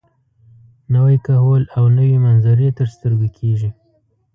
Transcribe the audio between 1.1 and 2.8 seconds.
کهول او نوې منظرې